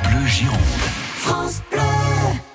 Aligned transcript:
France 0.00 0.02
Bleu 0.02 0.26
Gironde. 0.26 0.58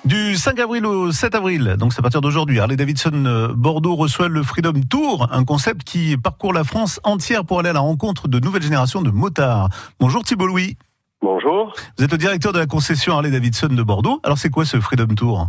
Du 0.06 0.36
5 0.36 0.60
avril 0.60 0.86
au 0.86 1.12
7 1.12 1.36
avril, 1.36 1.76
donc 1.80 1.94
c'est 1.94 2.00
à 2.00 2.02
partir 2.02 2.22
d'aujourd'hui, 2.22 2.60
Harley 2.60 2.76
Davidson 2.76 3.26
euh, 3.26 3.48
Bordeaux 3.56 3.96
reçoit 3.96 4.28
le 4.28 4.44
Freedom 4.44 4.74
Tour, 4.90 5.28
un 5.32 5.44
concept 5.44 5.84
qui 5.84 6.16
parcourt 6.18 6.54
la 6.54 6.64
France 6.64 7.00
entière 7.04 7.46
pour 7.46 7.60
aller 7.60 7.70
à 7.70 7.74
la 7.74 7.80
rencontre 7.80 8.28
de 8.28 8.40
nouvelles 8.40 8.62
générations 8.62 9.02
de 9.02 9.10
motards. 9.10 9.70
Bonjour 10.00 10.24
Thibault 10.24 10.48
Louis. 10.48 10.78
Bonjour. 11.22 11.74
Vous 11.98 12.04
êtes 12.04 12.12
le 12.12 12.18
directeur 12.18 12.54
de 12.54 12.60
la 12.60 12.68
concession 12.68 13.14
Harley 13.14 13.32
Davidson 13.32 13.70
de 13.70 13.84
Bordeaux. 13.84 14.20
Alors 14.24 14.38
c'est 14.38 14.50
quoi 14.50 14.66
ce 14.66 14.80
Freedom 14.80 15.14
Tour? 15.16 15.48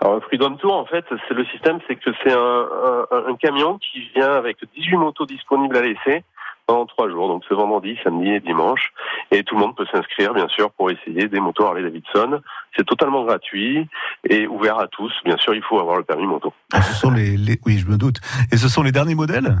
Alors 0.00 0.14
le 0.16 0.20
Freedom 0.20 0.56
Tour, 0.56 0.74
en 0.74 0.86
fait, 0.86 1.04
c'est 1.28 1.34
le 1.34 1.44
système, 1.46 1.78
c'est 1.86 1.96
que 1.96 2.10
c'est 2.22 2.32
un, 2.32 2.36
un, 2.36 3.30
un 3.32 3.36
camion 3.36 3.78
qui 3.78 4.00
vient 4.14 4.32
avec 4.32 4.58
18 4.76 4.96
motos 4.96 5.26
disponibles 5.26 5.76
à 5.76 5.82
l'essai 5.82 6.24
pendant 6.68 6.86
trois 6.86 7.08
jours. 7.08 7.26
Donc 7.28 7.42
c'est 7.48 7.54
vendredi, 7.54 7.96
samedi 8.04 8.28
et 8.30 8.40
dimanche. 8.40 8.92
Et 9.32 9.42
tout 9.42 9.56
le 9.56 9.62
monde 9.62 9.74
peut 9.74 9.86
s'inscrire, 9.90 10.34
bien 10.34 10.46
sûr, 10.48 10.70
pour 10.72 10.90
essayer 10.90 11.26
des 11.26 11.40
motos 11.40 11.64
Harley 11.66 11.82
Davidson. 11.82 12.40
C'est 12.76 12.84
totalement 12.86 13.24
gratuit 13.24 13.88
et 14.28 14.46
ouvert 14.46 14.78
à 14.78 14.86
tous. 14.86 15.12
Bien 15.24 15.36
sûr, 15.38 15.54
il 15.54 15.62
faut 15.62 15.80
avoir 15.80 15.96
le 15.96 16.04
permis 16.04 16.26
moto. 16.26 16.52
Ah, 16.72 16.82
Ce 16.82 16.94
sont 16.94 17.10
les, 17.10 17.36
les- 17.36 17.58
oui, 17.66 17.78
je 17.78 17.86
me 17.90 17.96
doute. 17.96 18.18
Et 18.52 18.56
ce 18.56 18.68
sont 18.68 18.82
les 18.82 18.92
derniers 18.92 19.16
modèles? 19.16 19.58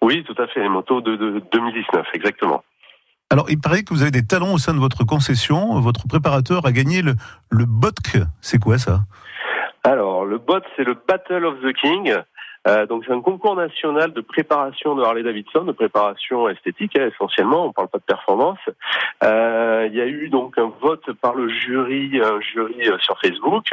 Oui, 0.00 0.24
tout 0.24 0.40
à 0.40 0.46
fait, 0.46 0.60
les 0.60 0.68
motos 0.68 1.00
de, 1.00 1.16
de 1.16 1.42
2019, 1.52 2.06
exactement. 2.14 2.62
Alors, 3.30 3.46
il 3.50 3.58
paraît 3.60 3.82
que 3.82 3.92
vous 3.94 4.02
avez 4.02 4.10
des 4.10 4.26
talents 4.26 4.52
au 4.52 4.58
sein 4.58 4.74
de 4.74 4.78
votre 4.78 5.04
concession. 5.04 5.78
Votre 5.80 6.06
préparateur 6.06 6.66
a 6.66 6.72
gagné 6.72 7.02
le, 7.02 7.14
le 7.50 7.64
BOTC. 7.66 8.18
C'est 8.40 8.58
quoi 8.58 8.78
ça? 8.78 9.00
Alors, 9.84 10.24
le 10.24 10.38
BOT, 10.38 10.60
c'est 10.76 10.84
le 10.84 10.94
Battle 11.08 11.44
of 11.44 11.54
the 11.60 11.72
King. 11.74 12.14
Euh, 12.68 12.86
donc, 12.86 13.02
c'est 13.06 13.12
un 13.12 13.20
concours 13.20 13.56
national 13.56 14.12
de 14.12 14.20
préparation 14.20 14.94
de 14.94 15.02
Harley 15.02 15.22
Davidson, 15.24 15.64
de 15.64 15.72
préparation 15.72 16.48
esthétique 16.48 16.96
hein, 16.96 17.08
essentiellement. 17.12 17.66
On 17.66 17.72
parle 17.72 17.88
pas 17.88 17.98
de 17.98 18.04
performance. 18.04 18.58
Euh, 19.24 19.88
Il 19.90 19.96
y 19.96 20.00
a 20.00 20.06
eu 20.06 20.28
donc 20.28 20.56
un 20.58 20.70
vote 20.80 21.10
par 21.20 21.34
le 21.34 21.48
jury, 21.48 22.20
un 22.22 22.40
jury 22.40 22.88
euh, 22.88 22.98
sur 23.00 23.18
Facebook, 23.20 23.66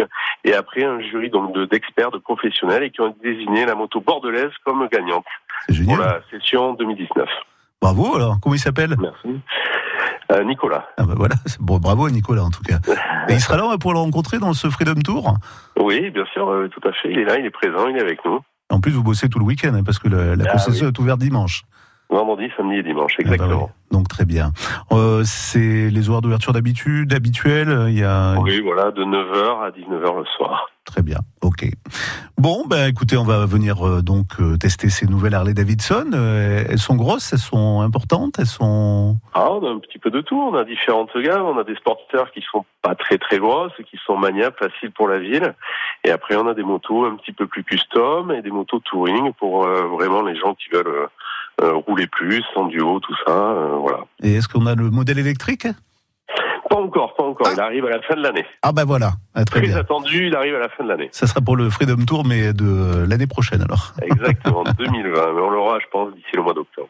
et 0.43 0.53
après 0.53 0.83
un 0.83 0.99
jury 1.01 1.29
donc 1.29 1.53
de- 1.53 1.65
d'experts, 1.65 2.11
de, 2.11 2.17
professionnels, 2.17 2.83
et 2.83 2.89
qui 2.89 3.01
ont 3.01 3.15
désigné 3.23 3.65
la 3.65 3.75
moto 3.75 4.01
bordelaise 4.01 4.51
comme 4.65 4.87
gagnante 4.91 5.25
C'est 5.69 5.83
pour 5.85 5.97
la 5.97 6.21
session 6.31 6.73
2019. 6.73 7.29
Bravo 7.81 8.15
alors. 8.15 8.37
Comment 8.41 8.55
il 8.55 8.59
s'appelle? 8.59 8.95
Merci. 8.99 9.39
Euh, 10.31 10.43
Nicolas. 10.43 10.87
ah 10.97 11.03
bah 11.05 11.13
voilà. 11.15 11.35
Bon, 11.59 11.77
bravo 11.77 12.05
à 12.05 12.11
Nicolas 12.11 12.43
en 12.43 12.49
tout 12.51 12.61
cas. 12.63 12.77
Et 13.29 13.33
il 13.33 13.39
sera 13.39 13.57
là 13.57 13.77
pour 13.79 13.93
le 13.93 13.99
rencontrer 13.99 14.37
dans 14.39 14.53
ce 14.53 14.69
Freedom 14.69 14.95
Tour? 15.03 15.33
Oui, 15.79 16.09
bien 16.11 16.25
sûr, 16.33 16.49
euh, 16.49 16.67
tout 16.69 16.85
à 16.87 16.91
fait. 16.93 17.11
Il 17.11 17.19
est 17.19 17.25
là, 17.25 17.37
il 17.39 17.45
est 17.45 17.49
présent, 17.51 17.87
il 17.87 17.97
est 17.97 18.01
avec 18.01 18.23
nous. 18.25 18.39
En 18.69 18.79
plus, 18.81 18.91
vous 18.91 19.03
bossez 19.03 19.29
tout 19.29 19.39
le 19.39 19.45
week-end 19.45 19.73
hein, 19.73 19.83
parce 19.83 19.99
que 19.99 20.07
la, 20.07 20.35
la 20.35 20.45
Ah 20.47 20.51
concession 20.53 20.87
est 20.87 20.99
ouverte 20.99 21.19
dimanche. 21.19 21.63
Vendredi, 22.11 22.47
samedi 22.57 22.77
et 22.77 22.83
dimanche, 22.83 23.13
Ah 23.19 23.23
bah 23.23 23.33
exactement. 23.33 23.63
oui. 23.65 23.71
Donc 23.97 24.07
très 24.07 24.25
bien. 24.25 24.51
Euh, 24.91 25.21
c'est 25.25 25.89
les 25.91 26.09
horaires 26.09 26.21
d'ouverture 26.21 26.53
d'habitude, 26.53 27.13
habituels. 27.13 27.85
Il 27.89 27.97
y 27.99 28.03
a 28.03 28.35
Oui, 28.39 28.61
voilà, 28.61 28.89
de 28.91 29.03
9h 29.03 29.63
à 29.63 29.69
19h 29.71 30.17
le 30.19 30.25
soir. 30.37 30.69
très 30.85 31.03
bien. 31.03 31.19
Ok. 31.41 31.65
Bon, 32.37 32.63
ben 32.67 32.87
écoutez, 32.87 33.15
on 33.17 33.23
va 33.25 33.45
venir 33.45 33.85
euh, 33.87 34.01
donc 34.01 34.39
euh, 34.39 34.57
tester 34.57 34.89
ces 34.89 35.05
nouvelles 35.05 35.35
Harley 35.35 35.53
Davidson. 35.53 36.11
Euh, 36.13 36.63
elles 36.67 36.79
sont 36.79 36.95
grosses, 36.95 37.31
elles 37.33 37.39
sont 37.39 37.81
importantes, 37.81 38.39
elles 38.39 38.45
sont. 38.47 39.17
Ah, 39.35 39.51
on 39.51 39.63
a 39.67 39.69
un 39.69 39.79
petit 39.79 39.99
peu 39.99 40.09
de 40.09 40.21
tout. 40.21 40.39
On 40.39 40.55
a 40.55 40.63
différentes 40.63 41.15
gammes. 41.17 41.45
On 41.45 41.59
a 41.59 41.63
des 41.63 41.75
sporteurs 41.75 42.31
qui 42.31 42.43
sont 42.51 42.65
pas 42.81 42.95
très 42.95 43.17
très 43.19 43.37
grosses, 43.37 43.73
qui 43.89 43.97
sont 44.05 44.17
maniables, 44.17 44.55
faciles 44.57 44.91
pour 44.91 45.07
la 45.07 45.19
ville. 45.19 45.53
Et 46.03 46.11
après, 46.11 46.35
on 46.35 46.47
a 46.47 46.53
des 46.53 46.63
motos 46.63 47.05
un 47.05 47.15
petit 47.17 47.33
peu 47.33 47.45
plus 47.47 47.63
custom 47.63 48.31
et 48.31 48.41
des 48.41 48.51
motos 48.51 48.79
touring 48.79 49.33
pour 49.33 49.65
euh, 49.65 49.83
vraiment 49.87 50.21
les 50.21 50.35
gens 50.37 50.53
qui 50.55 50.69
veulent 50.71 50.87
euh, 50.87 51.07
euh, 51.61 51.73
rouler 51.87 52.07
plus, 52.07 52.43
en 52.55 52.65
duo, 52.67 52.99
tout 52.99 53.15
ça. 53.27 53.31
euh, 53.33 53.75
voilà. 53.79 53.99
Et 54.23 54.35
est-ce 54.35 54.47
qu'on 54.47 54.65
a 54.65 54.75
le 54.75 54.89
modèle 54.89 55.19
électrique? 55.19 55.67
Pas 56.69 56.75
encore, 56.77 57.15
pas 57.15 57.23
encore. 57.23 57.47
Il 57.51 57.59
arrive 57.59 57.85
à 57.85 57.89
la 57.89 58.01
fin 58.03 58.15
de 58.15 58.21
l'année. 58.21 58.45
Ah 58.61 58.71
ben 58.71 58.85
voilà, 58.85 59.13
Ah, 59.33 59.43
très 59.43 59.59
Très 59.59 59.67
bien. 59.69 59.77
attendu, 59.77 60.27
il 60.27 60.35
arrive 60.35 60.53
à 60.55 60.59
la 60.59 60.69
fin 60.69 60.83
de 60.83 60.89
l'année. 60.89 61.09
Ça 61.11 61.25
sera 61.25 61.41
pour 61.41 61.55
le 61.57 61.67
Freedom 61.71 61.97
Tour, 62.05 62.23
mais 62.25 62.53
de 62.53 63.05
l'année 63.09 63.25
prochaine 63.25 63.61
alors. 63.63 63.93
Exactement, 64.03 64.63
2020. 64.77 65.11
Mais 65.33 65.41
on 65.41 65.49
l'aura, 65.49 65.79
je 65.79 65.85
pense, 65.91 66.13
d'ici 66.13 66.27
le 66.35 66.43
mois 66.43 66.53
d'octobre. 66.53 66.87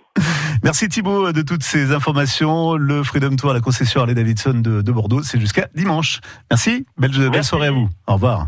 Merci 0.63 0.89
Thibaut 0.89 1.31
de 1.31 1.41
toutes 1.41 1.63
ces 1.63 1.93
informations. 1.93 2.75
Le 2.75 3.01
Freedom 3.03 3.33
Tour 3.37 3.51
à 3.51 3.53
la 3.53 3.61
concession 3.61 4.01
Harley 4.01 4.13
Davidson 4.15 4.55
de, 4.55 4.81
de 4.81 4.91
Bordeaux, 4.91 5.23
c'est 5.23 5.39
jusqu'à 5.39 5.67
dimanche. 5.73 6.19
Merci, 6.51 6.85
belle, 6.97 7.11
belle 7.11 7.29
Merci. 7.31 7.49
soirée 7.49 7.67
à 7.67 7.71
vous. 7.71 7.87
Au 8.07 8.13
revoir. 8.15 8.47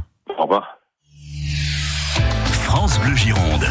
France 2.63 2.99
Bleu 2.99 3.15
Gironde. 3.15 3.67